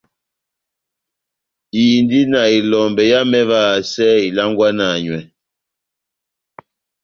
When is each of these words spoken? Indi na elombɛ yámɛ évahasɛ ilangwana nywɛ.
Indi 1.85 2.21
na 2.31 2.41
elombɛ 2.57 3.03
yámɛ 3.11 3.37
évahasɛ 3.43 4.07
ilangwana 4.27 4.87
nywɛ. 5.03 5.19